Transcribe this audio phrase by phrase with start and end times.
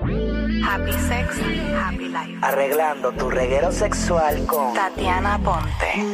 [0.00, 1.40] Happy Sex,
[1.76, 2.38] Happy Life.
[2.42, 6.04] Arreglando tu reguero sexual con Tatiana Ponte.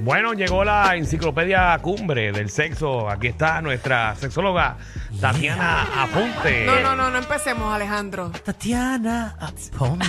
[0.00, 3.08] Bueno, llegó la enciclopedia cumbre del sexo.
[3.08, 4.76] Aquí está nuestra sexóloga
[5.18, 6.66] Tatiana Apunte.
[6.66, 8.30] No, no, no, no empecemos, Alejandro.
[8.44, 10.06] Tatiana Aponte.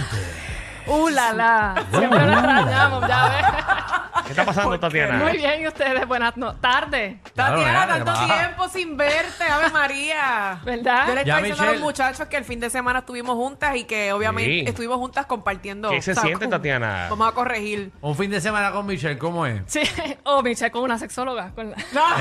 [0.87, 1.85] ¡Uh, la, la!
[1.91, 4.04] Siempre nos extrañamos, ya ves.
[4.25, 5.17] ¿Qué está pasando, Tatiana?
[5.23, 7.17] Muy bien, y ustedes, buenas no tardes.
[7.35, 10.59] Claro, Tatiana, nena, ¿qué tanto tiempo sin verte, Ave María.
[10.63, 11.07] ¿Verdad?
[11.07, 13.75] Yo le Ya, estaba diciendo a los muchachos que el fin de semana estuvimos juntas
[13.75, 14.63] y que obviamente Sí.
[14.67, 15.89] estuvimos juntas compartiendo.
[15.91, 17.07] ¿Qué se o sea, siente, Tatiana?
[17.09, 17.91] Vamos a corregir.
[18.01, 19.61] Un fin de semana con Michelle, ¿cómo es?
[19.67, 19.81] Sí,
[20.23, 21.51] o Michelle con una sexóloga.
[21.53, 21.77] con la-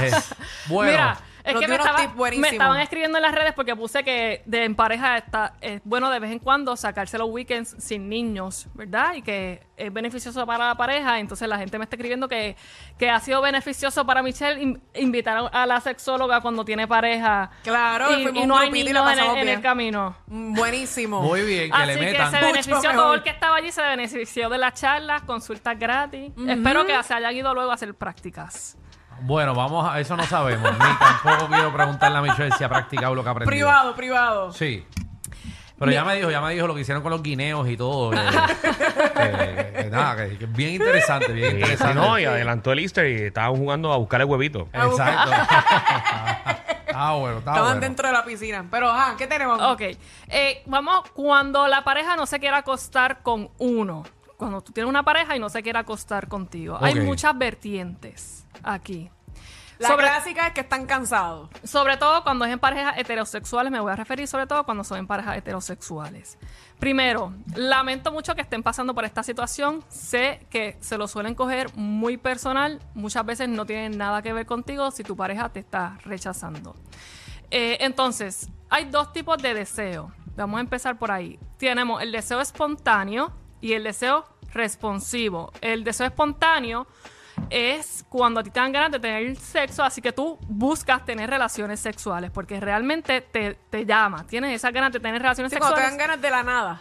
[0.07, 0.11] Eh,
[0.67, 1.99] bueno, Mira, es que me, estaba-
[2.39, 6.09] me estaban escribiendo en las redes porque puse que de en pareja está, es bueno
[6.11, 9.15] de vez en cuando sacarse los weekends sin niños, ¿verdad?
[9.15, 11.19] Y que es beneficioso para la pareja.
[11.19, 12.57] Entonces la gente me está escribiendo que,
[12.99, 17.51] que ha sido beneficioso para Michelle in- invitar a- la sexóloga cuando tiene pareja.
[17.63, 20.17] Claro, y, y un no hay y niños la en, el- en el camino.
[20.29, 21.21] Mm, Buenísimo.
[21.21, 22.31] muy bien, que Así le que metan.
[22.31, 22.95] se Mucho benefició mejor.
[23.05, 26.33] todo el que estaba allí, se benefició de las charlas, consultas gratis.
[26.49, 28.79] Espero que se hayan ido luego a hacer prácticas.
[29.23, 30.71] Bueno, vamos a eso no sabemos.
[30.73, 33.51] Ni tampoco quiero preguntarle a Michelle si ha practicado lo que ha aprendido.
[33.67, 34.53] Privado, privado.
[34.53, 34.87] Sí.
[35.77, 38.13] Pero ya me dijo, ya me dijo lo que hicieron con los guineos y todo.
[38.15, 38.17] eh,
[39.17, 41.95] eh, eh, nada, que, que bien interesante, bien Sí, interesante.
[41.95, 44.69] no, y adelantó el Easter y estaban jugando a buscar el huevito.
[44.73, 45.33] Exacto.
[46.95, 47.81] ah, bueno, está Estaban bueno.
[47.81, 48.65] dentro de la piscina.
[48.71, 49.61] Pero, ajá, ¿qué tenemos?
[49.61, 49.83] Ok,
[50.29, 54.05] eh, vamos, cuando la pareja no se quiera acostar con uno,
[54.37, 59.11] cuando tú tienes una pareja y no se quiere acostar contigo, hay muchas vertientes aquí.
[59.79, 61.51] La sobre, clásica es que están cansados.
[61.65, 64.99] sobre todo cuando es en parejas heterosexuales, me voy a referir sobre todo cuando son
[64.99, 66.39] en parejas heterosexuales.
[66.79, 69.83] Primero, lamento mucho que estén pasando por esta situación.
[69.89, 72.81] Sé que se lo suelen coger muy personal.
[72.95, 76.77] Muchas veces no tienen nada que ver contigo si tu pareja te está rechazando.
[77.51, 80.13] Eh, entonces, hay dos tipos de deseo.
[80.37, 81.39] Vamos a empezar por ahí.
[81.59, 83.33] Tenemos el deseo espontáneo
[83.65, 85.51] y el deseo responsivo.
[85.63, 86.87] El deseo espontáneo
[87.49, 91.31] es cuando a ti te dan ganas de tener sexo, así que tú buscas tener
[91.31, 95.77] relaciones sexuales, porque realmente te, te llama, tienes esas ganas de tener relaciones Sí, cuando
[95.77, 95.99] te sexuales.
[95.99, 96.81] dan ganas de la nada.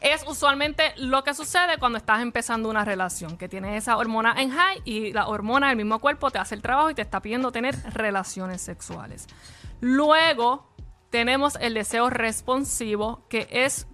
[0.00, 4.50] Es usualmente lo que sucede cuando estás empezando una relación, que tienes esa hormona en
[4.52, 7.52] high y la hormona del mismo cuerpo te hace el trabajo y te está pidiendo
[7.52, 9.26] tener relaciones sexuales.
[9.82, 10.66] Luego
[11.10, 13.86] tenemos el deseo responsivo, que es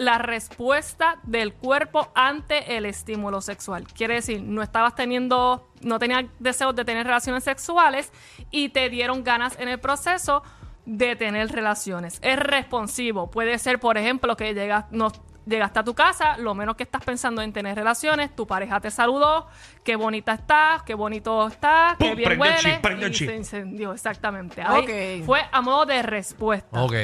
[0.00, 3.86] la respuesta del cuerpo ante el estímulo sexual.
[3.86, 8.10] Quiere decir, no estabas teniendo, no tenías deseos de tener relaciones sexuales
[8.50, 10.42] y te dieron ganas en el proceso
[10.86, 12.18] de tener relaciones.
[12.22, 13.30] Es responsivo.
[13.30, 15.12] Puede ser, por ejemplo, que llegas, no,
[15.46, 18.90] llegaste a tu casa, lo menos que estás pensando en tener relaciones, tu pareja te
[18.90, 19.48] saludó,
[19.84, 22.16] qué bonita estás, qué bonito estás, qué ¡Pum!
[22.16, 23.28] bien huele, chip, prendió el y chip.
[23.28, 24.62] se incendió, exactamente.
[24.62, 25.26] Ahí Ok.
[25.26, 26.82] Fue a modo de respuesta.
[26.82, 26.94] Ok.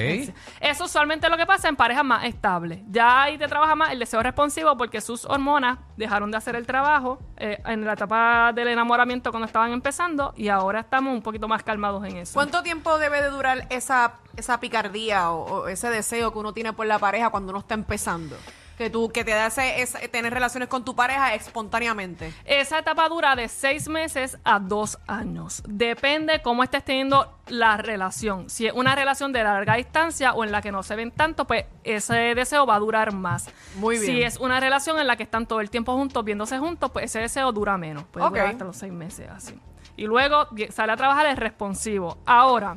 [0.61, 2.81] Eso usualmente es lo que pasa en parejas más estables.
[2.89, 6.67] Ya ahí te trabaja más el deseo responsivo porque sus hormonas dejaron de hacer el
[6.67, 11.49] trabajo eh, en la etapa del enamoramiento cuando estaban empezando y ahora estamos un poquito
[11.49, 12.35] más calmados en eso.
[12.35, 16.73] ¿Cuánto tiempo debe de durar esa, esa picardía o, o ese deseo que uno tiene
[16.73, 18.37] por la pareja cuando uno está empezando?
[18.77, 22.31] Que tú, que te da ese, ese- tener relaciones con tu pareja espontáneamente.
[22.45, 25.63] Esa etapa dura de seis meses a dos años.
[25.67, 28.51] Depende cómo estés teniendo la relación.
[28.51, 31.47] Si es una relación de larga distancia o en la que no se ven tanto,
[31.47, 33.49] pues ese deseo va a durar más.
[33.77, 34.07] Muy bien.
[34.15, 37.07] Si es una relación en la que están todo el tiempo juntos, viéndose juntos, pues
[37.07, 38.05] ese deseo dura menos.
[38.05, 39.59] Puede durar hasta los seis meses así.
[39.97, 42.19] Y luego sale a trabajar el responsivo.
[42.27, 42.77] Ahora,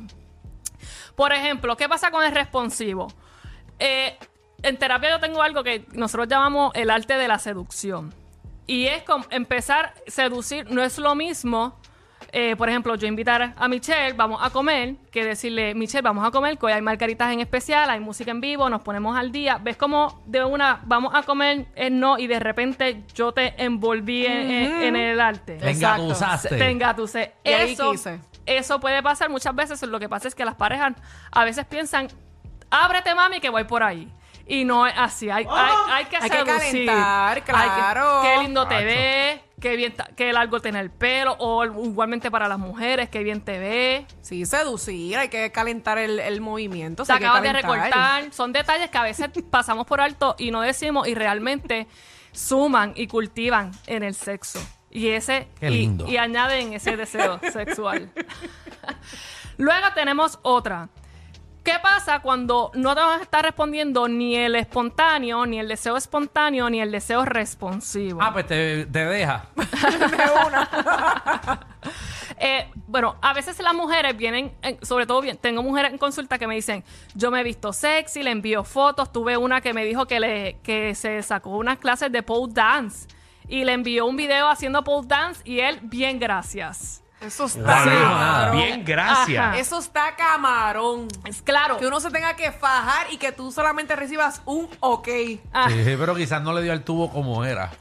[1.20, 3.08] por ejemplo, ¿qué pasa con el responsivo?
[3.78, 4.16] Eh,
[4.62, 8.14] en terapia yo tengo algo que nosotros llamamos el arte de la seducción.
[8.66, 11.78] Y es como empezar a seducir, no es lo mismo.
[12.32, 16.30] eh, por ejemplo, yo invitar a Michelle, vamos a comer, que decirle, Michelle, vamos a
[16.30, 19.58] comer, que hoy hay margaritas en especial, hay música en vivo, nos ponemos al día.
[19.60, 24.24] ¿Ves cómo de una, vamos a comer, es no, y de repente yo te envolví
[24.26, 25.56] en, en- en el arte?
[25.56, 26.02] Te Exacto.
[26.04, 26.48] engatusaste.
[27.42, 27.92] Te ahí Eso.
[28.58, 29.82] Eso puede pasar muchas veces.
[29.82, 30.92] Lo que pasa es que las parejas
[31.32, 32.08] a veces piensan,
[32.70, 34.12] ábrete mami que voy por ahí.
[34.46, 35.30] Y no es así.
[35.30, 38.20] Hay, hay, hay que Hay que calentar, Hay que- claro.
[38.22, 39.40] qué lindo te ves.
[39.60, 43.42] qué bien, ta- qué largo tiene el pelo, o igualmente para las mujeres, qué bien
[43.42, 44.06] te ve.
[44.22, 47.04] Sí, seducir, hay que calentar el, el movimiento.
[47.04, 47.70] Se hay que acaba de calentar.
[47.74, 48.32] recortar.
[48.32, 51.86] Son detalles que a veces pasamos por alto y no decimos y realmente
[52.32, 54.58] suman y cultivan en el sexo.
[54.90, 56.08] Y ese Qué y- lindo.
[56.08, 58.10] Y, añaden ese deseo sexual.
[59.56, 60.88] Luego tenemos otra.
[61.62, 65.98] ¿Qué pasa cuando no te vas a estar respondiendo ni el espontáneo, ni el deseo
[65.98, 68.18] espontáneo, ni el deseo responsivo?
[68.22, 69.44] Ah, pues te, te deja.
[72.42, 76.38] Eh, bueno, a veces las mujeres vienen, eh, sobre todo bien, tengo mujeres en consulta
[76.38, 76.82] que me dicen,
[77.14, 80.56] yo me he visto sexy, le envío fotos, tuve una que me dijo que, le,
[80.62, 83.06] que se sacó unas clases de pole dance
[83.50, 87.02] y le envió un video haciendo pole dance y él, bien gracias.
[87.20, 88.56] Eso está camarón.
[88.56, 89.44] Bien, gracias.
[89.44, 89.58] Ajá.
[89.58, 91.06] Eso está camarón.
[91.26, 91.76] Es claro.
[91.76, 95.08] Que uno se tenga que fajar y que tú solamente recibas un ok.
[95.52, 97.72] Ah, Sí, sí, pero quizás no le dio al tubo como era.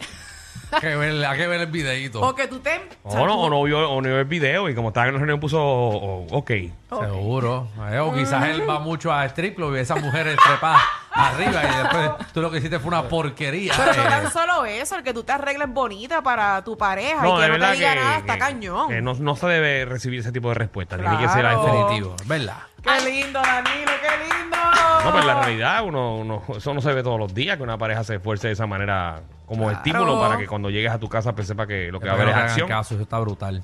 [0.74, 2.19] Hay que ver, hay que ver el videito.
[2.19, 2.81] O que tú te...
[3.04, 5.19] O no, o no vio, o no vio el video y como estaba en la
[5.19, 6.51] reunión puso oh, ok.
[6.89, 7.69] Seguro.
[7.89, 11.77] Eh, O quizás él va mucho a strip club y esas mujeres trepadas arriba y
[11.83, 13.73] después tú lo que hiciste fue una porquería.
[13.77, 17.21] Pero no Eh, tan solo eso, el que tú te arregles bonita para tu pareja
[17.21, 18.88] No, y de que no verdad te diga que, nada, está que- cañón.
[18.89, 20.97] que no, no se debe recibir ese tipo de respuesta.
[20.97, 21.63] Tiene que ser Claro.
[21.63, 22.57] definitivo, ¿verdad?
[22.81, 24.57] Qué lindo, Danilo, qué lindo.
[25.03, 27.63] No, pero en la realidad uno, uno- eso no se ve todos los días que
[27.63, 29.77] una pareja se esfuerce de esa manera como Claro.
[29.77, 32.15] estímulo para que cuando llegues a tu casa pues sepa que lo que va a
[32.15, 32.67] haber es hagan acción.
[32.67, 33.61] caso, eso está brutal.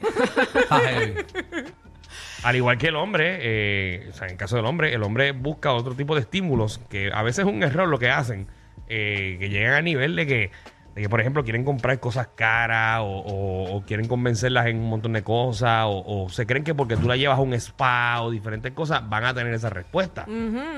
[0.54, 1.14] Está heavy.
[2.44, 5.32] Al igual que el hombre, eh, o sea, en el caso del hombre, el hombre
[5.32, 8.46] busca otro tipo de estímulos que a veces es un error lo que hacen,
[8.88, 10.50] eh, que llegan a nivel de que,
[10.94, 14.88] de que, por ejemplo, quieren comprar cosas caras o, o- o quieren convencerlas en un
[14.90, 18.20] montón de cosas o, o se creen que porque tú la llevas a un spa
[18.22, 20.24] o diferentes cosas van a tener esa respuesta.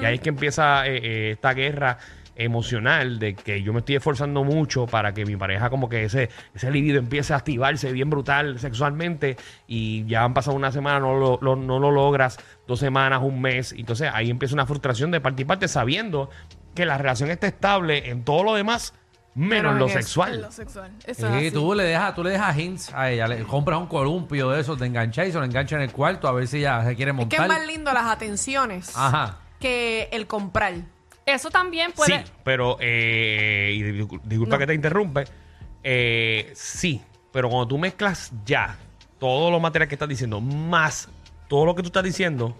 [0.01, 1.99] Y ahí es que empieza eh, esta guerra
[2.37, 6.29] emocional de que yo me estoy esforzando mucho para que mi pareja como que ese,
[6.55, 9.37] ese libido empiece a activarse bien brutal sexualmente
[9.67, 13.41] y ya han pasado una semana, no lo, lo- no lo logras, dos semanas, un
[13.41, 16.31] mes, entonces ahí empieza una frustración de parte y parte sabiendo
[16.75, 18.93] que la relación está estable en todo lo demás,
[19.35, 20.41] menos Menos en lo sexual.
[20.43, 20.91] lo sexual.
[21.07, 24.51] Eso Sí, tú le dejas, tú le dejas hints a ella, le compras un columpio
[24.51, 26.83] de esos de enganchar y se lo engancha en el cuarto a ver si ella
[26.85, 27.43] se quiere Es que montar.
[27.43, 29.39] es más lindo las atenciones Ajá.
[29.61, 30.75] que el comprar.
[31.27, 32.25] Eso también puede...
[32.25, 35.25] Sí, pero, eh, y discul- disculpa que te interrumpe,
[35.83, 37.03] eh, sí,
[37.33, 38.79] pero cuando tú mezclas ya
[39.19, 41.09] todo lo material que estás diciendo, más
[41.49, 42.57] todo lo que tú estás diciendo,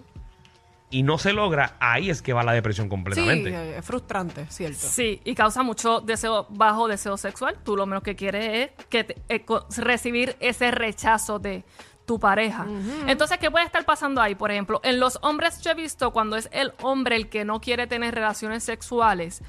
[0.89, 3.49] y no se logra, ahí es que va la depresión Sí, completamente.
[3.51, 4.79] eh, es frustrante, cierto.
[4.87, 7.57] Sí, y causa mucho deseo, bajo deseo sexual.
[7.63, 9.45] Tú lo menos que quieres es que te- eh,
[9.77, 11.63] recibir ese rechazo de
[12.07, 12.65] tu pareja.
[13.05, 14.33] Entonces, ¿qué puede estar pasando ahí?
[14.33, 17.59] Por ejemplo, en los hombres yo he visto cuando es el hombre el que no
[17.61, 19.43] quiere tener relaciones sexuales,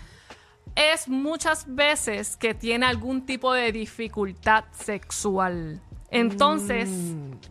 [0.74, 5.80] es muchas veces que tiene algún tipo de dificultad sexual.
[6.10, 6.88] Entonces,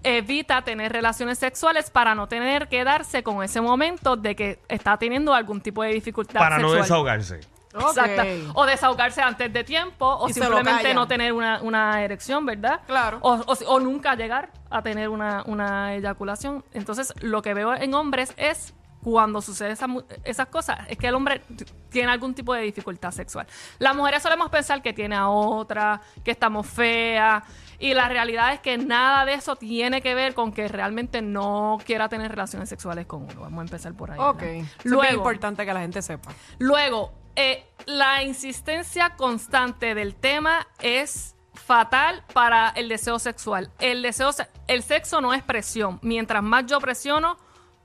[0.03, 4.97] evita tener relaciones sexuales para no tener que darse con ese momento de que está
[4.97, 6.81] teniendo algún tipo de dificultad Para no sexual.
[6.83, 7.39] desahogarse.
[7.73, 8.51] Exacto.
[8.55, 12.81] O desahogarse antes de tiempo, o Y simplemente no tener una, una erección, ¿verdad?
[12.87, 13.19] Claro.
[13.21, 16.63] O, o- o nunca llegar a tener una, una eyaculación.
[16.73, 18.73] Entonces, lo que veo en hombres es
[19.03, 21.41] cuando sucede esa mu- esas cosas, es que el hombre
[21.89, 23.47] tiene algún tipo de dificultad sexual.
[23.79, 27.43] Las mujeres solemos pensar que tiene a otra, que estamos feas,
[27.79, 31.77] y la realidad es que nada de eso tiene que ver con que realmente no
[31.85, 33.41] quiera tener relaciones sexuales con uno.
[33.41, 34.17] Vamos a empezar por ahí.
[34.19, 34.41] Ok.
[34.41, 34.55] ¿verdad?
[34.57, 36.31] Eso es Luego, importante que la gente sepa.
[36.57, 43.71] Luego, eh, la insistencia constante del tema es fatal para el deseo sexual.
[43.79, 45.99] El deseo, se- el sexo no es presión.
[46.01, 47.37] Mientras más yo presiono,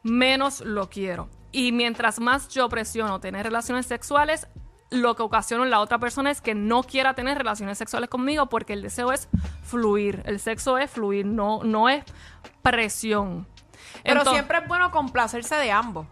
[0.02, 1.28] menos lo quiero.
[1.52, 4.48] Y mientras más yo presiono tener relaciones sexuales,
[4.90, 8.46] lo que ocasiona en la otra persona es que no quiera tener relaciones sexuales conmigo
[8.48, 9.28] porque el deseo es
[9.62, 10.22] fluir.
[10.26, 12.04] El sexo es fluir, no, no es
[12.62, 13.46] presión.
[14.02, 16.06] Pero Entonces- siempre es bueno complacerse de ambos.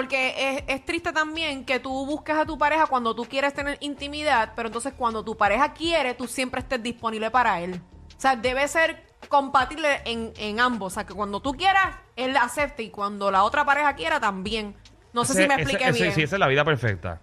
[0.00, 3.76] Porque es, es triste también que tú busques a tu pareja cuando tú quieres tener
[3.80, 7.82] intimidad, pero entonces cuando tu pareja quiere, tú siempre estés disponible para él.
[8.16, 10.92] O sea, debe ser compatible en, en ambos.
[10.92, 14.74] O sea, que cuando tú quieras, él acepte y cuando la otra pareja quiera, también.
[15.12, 16.14] No sé Ese- si me ese- expliqué ese- bien.
[16.14, 17.20] Sí, esa es la vida perfecta.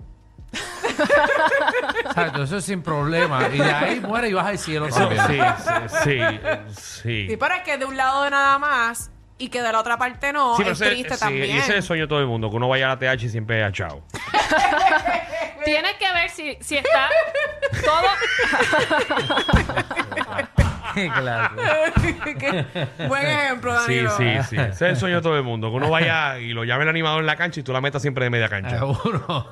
[2.05, 3.47] Exacto, eso es sin problema.
[3.49, 5.39] Y de ahí muere y vas al cielo Eso, sí, sí,
[6.03, 6.19] sí,
[7.01, 7.27] sí.
[7.29, 9.97] Sí, pero es que de un lado de nada más y que de la otra
[9.97, 11.45] parte no, Sí, es ese- triste sí, también.
[11.55, 13.23] y ese es el sueño de todo el mundo, que uno vaya a la TH
[13.25, 14.03] y siempre a chao.
[15.65, 17.09] Tienes que ver si, si está
[17.83, 18.01] todo.
[21.15, 21.55] claro.
[23.07, 24.17] Buen ejemplo, Sí, Danilo.
[24.17, 24.55] sí, sí.
[24.57, 26.89] Ese es el sueño de todo el mundo, que uno vaya y lo llame el
[26.89, 28.79] animador en la cancha y tú la metas siempre de media cancha.
[28.79, 29.49] Seguro.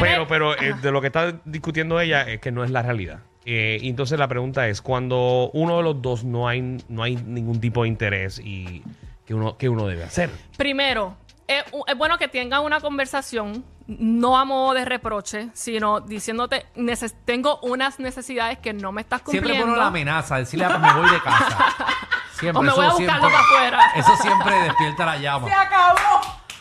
[0.00, 3.20] Pero, pero eh, de lo que está discutiendo ella es que no es la realidad.
[3.44, 7.60] Eh, entonces la pregunta es, cuando uno de los dos no hay, no hay ningún
[7.60, 8.82] tipo de interés y
[9.26, 10.30] que uno, que uno debe hacer.
[10.56, 11.16] Primero,
[11.48, 17.14] es, es bueno que tengan una conversación, no a modo de reproche, sino diciéndote, "Neces-
[17.24, 19.66] tengo unas necesidades que no me estás Siempre cumpliendo.
[19.66, 21.58] pone la amenaza, decirle, "Ah, me voy de casa.
[22.38, 23.92] Siempre, O me voy a eso buscarlo siempre- para afuera.
[23.96, 25.48] Eso siempre despierta la llama.
[25.48, 25.96] Se acabó.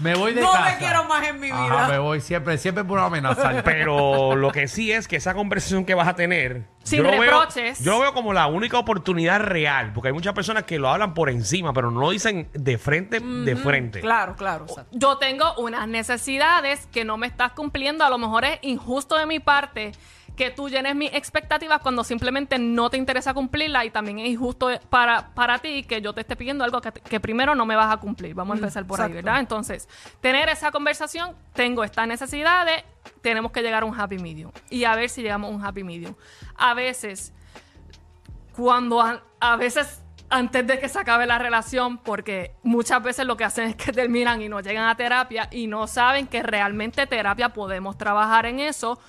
[0.02, 0.78] Me voy de No casa.
[0.78, 1.88] quiero más en mi Ajá, vida.
[1.90, 3.64] me voy siempre, siempre por amenazar.
[3.66, 6.64] Pero lo que sí es que esa conversación que vas a tener.
[6.84, 7.84] Sin yo lo veo- reproches.
[7.84, 9.92] yo lo veo como la única oportunidad real.
[9.94, 13.20] Porque hay muchas personas que lo hablan por encima, pero no lo dicen de frente,
[13.20, 14.02] de frente.
[14.02, 14.66] Claro, claro.
[14.92, 18.04] Yo tengo unas necesidades que no me estás cumpliendo.
[18.04, 19.92] A lo mejor es injusto de mi parte
[20.42, 24.72] que tú llenes mis expectativas cuando simplemente no te interesa cumplirla y también es injusto
[24.90, 27.94] para, para ti que yo te esté pidiendo algo que, que primero no me vas
[27.94, 28.34] a cumplir.
[28.34, 29.14] Vamos a empezar por ahí.
[29.14, 29.40] ¿verdad?
[29.40, 29.88] Entonces,
[30.20, 32.84] tener esa conversación, tengo estas necesidades,
[33.22, 35.84] tenemos que llegar a un happy medium y a ver si llegamos a un happy
[35.84, 36.16] medium.
[36.56, 37.34] A veces
[38.56, 43.38] cuando a, a veces antes de que se acabe la relación, porque muchas veces lo
[43.38, 47.06] que hacen es que terminan y no llegan a terapia y no saben que realmente
[47.06, 49.00] terapia podemos trabajar en eso.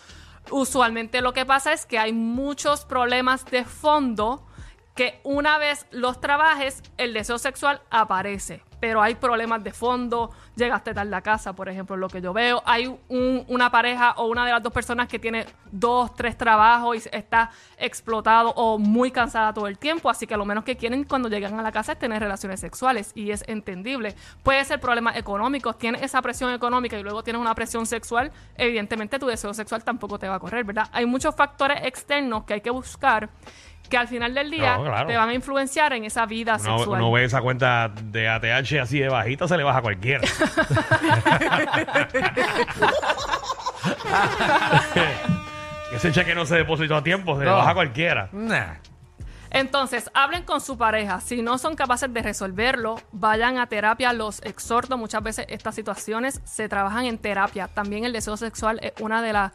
[0.51, 4.47] Usualmente lo que pasa es que hay muchos problemas de fondo
[4.95, 8.63] que una vez los trabajes, el deseo sexual aparece.
[8.79, 12.61] Pero hay problemas de fondo, llegaste tarde a casa, por ejemplo, lo que yo veo.
[12.67, 16.97] Hay un- una pareja o una de las dos personas que tiene dos, tres trabajos
[16.97, 20.11] y está explotado o muy cansada todo el tiempo.
[20.11, 23.13] Así que lo menos que quieren cuando llegan a la casa es tener relaciones sexuales
[23.15, 24.17] y es entendible.
[24.43, 29.21] Puede ser problemas económicos, tienes esa presión económica y luego tienes una presión sexual, evidentemente
[29.21, 30.89] tu deseo sexual tampoco te va a correr, ¿verdad?
[30.93, 33.31] Hay muchos factores externos que hay que buscar
[33.93, 35.07] que al final del día No, claro.
[35.07, 36.99] te van a influenciar en esa vida Uno, sexual.
[37.01, 40.23] uno ve esa cuenta de ATH así de bajita, se le baja a cualquiera.
[45.95, 48.29] Ese cheque no se depositó a tiempo, se le baja a cualquiera.
[48.33, 48.75] Nah.
[49.51, 51.21] Entonces, hablen con su pareja.
[51.21, 54.15] Si no son capaces de resolverlo, vayan a terapia.
[54.15, 54.97] Los exhorto.
[54.97, 57.69] Muchas veces estas situaciones se trabajan en terapia.
[57.69, 59.53] También el deseo sexual es una de las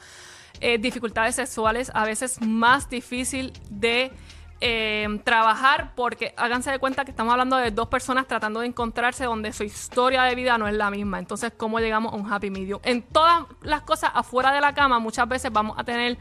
[0.62, 4.12] eh, dificultades sexuales a veces más difícil de
[4.60, 9.26] eh, trabajar porque háganse de cuenta que estamos hablando de dos personas tratando de encontrarse
[9.26, 11.20] donde su historia de vida no es la misma.
[11.20, 12.80] Entonces, ¿cómo llegamos a un happy medium?
[12.84, 16.18] En todas las cosas afuera de la cama muchas veces vamos a tener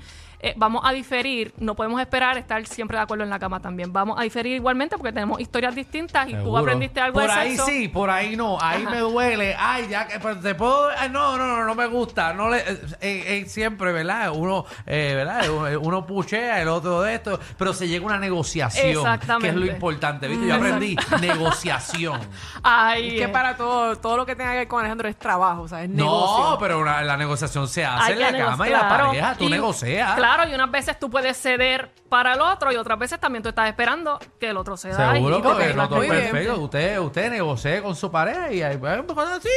[0.48, 3.92] eh, vamos a diferir, no podemos esperar estar siempre de acuerdo en la cama también.
[3.92, 6.58] Vamos a diferir igualmente porque tenemos historias distintas y tú Seguro.
[6.62, 7.66] aprendiste algo Por de ahí sexo.
[7.66, 8.58] sí, por ahí no.
[8.60, 8.90] Ahí Ajá.
[8.90, 9.56] me duele.
[9.58, 10.88] Ay, ya que pero te puedo.
[10.96, 12.32] ay, no, no, no, no me gusta.
[12.32, 14.32] No le, eh, eh, siempre, ¿verdad?
[14.34, 15.48] Uno, eh, ¿verdad?
[15.80, 17.40] Uno- puchea, el otro de esto.
[17.58, 18.86] Pero se llega a una negociación.
[18.90, 19.48] Exactamente.
[19.48, 20.46] Que es lo importante, ¿viste?
[20.46, 22.20] Yo aprendí negociación.
[22.62, 25.16] Ay, Es que eh, para todo, todo lo que tenga que ver con Alejandro es
[25.16, 26.50] trabajo, o sea, es negocio.
[26.50, 29.34] No, pero una- la negociación se hace hay en la cama y la pareja.
[29.36, 30.14] Tú y- negocias.
[30.16, 33.48] Claro, y unas veces tú puedes ceder para el otro y otras veces también tú
[33.48, 35.12] estás esperando que el otro ceda.
[35.14, 36.30] Seguro y- que y- ok, no todo muy bien.
[36.30, 36.60] perfecto.
[36.60, 39.48] Usted, usted negocie con su pareja y ahí pues, cuando sí,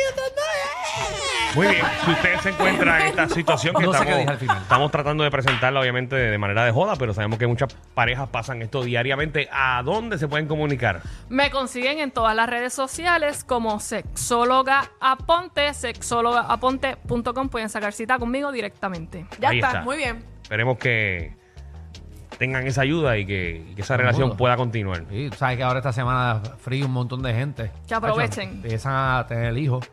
[1.55, 4.31] Muy bien, si usted se encuentra en esta situación que No sé qué estamos, dije
[4.31, 4.57] al final.
[4.61, 8.29] estamos tratando de presentarla obviamente de, de manera de joda, pero sabemos que muchas parejas
[8.29, 9.47] pasan esto diariamente.
[9.51, 11.01] ¿A dónde se pueden comunicar?
[11.29, 17.49] Me consiguen en todas las redes sociales como sexóloga aponte, sexólogaaponte.com.
[17.49, 19.25] Pueden sacar cita conmigo directamente.
[19.39, 19.81] Ya Ahí está, está.
[19.81, 20.23] muy bien.
[20.49, 21.35] Esperemos que
[22.39, 25.03] tengan esa ayuda y que, y que esa relación pueda continuar.
[25.07, 27.71] Sí, tú sabes que ahora esta semana frío un montón de gente.
[27.87, 28.49] Que aprovechen.
[28.49, 29.87] Empiezan a tener hijos.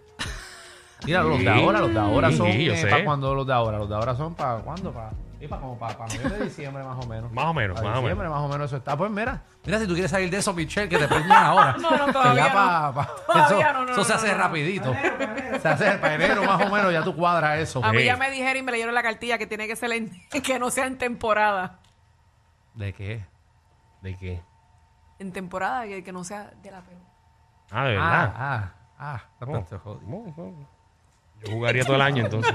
[1.04, 2.86] Mira, los de ahora, los de ahora Sí, son sé.
[2.88, 5.10] para cuando los de ahora, los de ahora son para cuándo, para
[5.48, 7.32] para como para, noviembre de diciembre más o menos.
[7.32, 8.40] Más o menos, Para más o diciembre menos.
[8.42, 8.96] más o menos eso está.
[8.96, 11.76] Pues mira, mira si tú quieres salir de eso, Michelle, que te preñen ahora.
[11.80, 14.26] No, no, Que todavía ya pa- pa- Todavía eso, no, no, eso se no, hace
[14.28, 14.38] no, no.
[14.44, 14.94] rapidito.
[15.62, 17.84] Se hace para enero más o menos, ya tú cuadras eso.
[17.84, 18.04] A mí Sí.
[18.04, 20.10] ya me dijeron y me leyeron la cartilla que tiene que ser en-
[20.42, 21.78] que no sea en temporada.
[22.74, 23.24] ¿De qué?
[24.02, 24.42] ¿De qué?
[25.18, 27.00] En temporada, que, que no sea de la peor.
[27.70, 28.32] Ah, de verdad.
[28.36, 29.22] Ah, ah, ah.
[29.40, 29.66] No.
[30.06, 30.76] No, no.
[31.44, 32.54] Yo jugaría todo el año entonces.